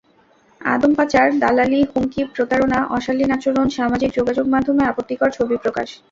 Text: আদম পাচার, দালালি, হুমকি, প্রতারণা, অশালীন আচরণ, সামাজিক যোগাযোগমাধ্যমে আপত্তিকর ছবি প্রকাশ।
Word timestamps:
আদম 0.61 0.91
পাচার, 0.93 1.27
দালালি, 1.39 1.81
হুমকি, 1.91 2.21
প্রতারণা, 2.35 2.79
অশালীন 2.89 3.29
আচরণ, 3.31 3.67
সামাজিক 3.69 4.09
যোগাযোগমাধ্যমে 4.13 4.83
আপত্তিকর 4.85 5.29
ছবি 5.31 5.55
প্রকাশ। 5.57 5.89